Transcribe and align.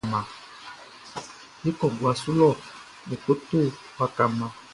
E 1.67 1.69
kɔ 1.79 1.85
guaʼn 1.99 2.17
su 2.21 2.31
lɔ 2.39 2.49
e 3.13 3.15
ko 3.23 3.31
to 3.47 3.59
waka 3.97 4.23
mma. 4.31 4.47